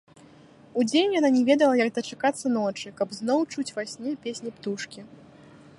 Удзень 0.83 1.13
яна 1.19 1.29
не 1.35 1.43
ведала, 1.49 1.75
як 1.83 1.91
дачакацца 1.97 2.47
ночы, 2.57 2.87
каб 3.01 3.07
зноў 3.19 3.39
чуць 3.53 3.71
ва 3.75 3.83
сне 3.95 4.11
песні 4.27 4.49
птушкі. 4.59 5.01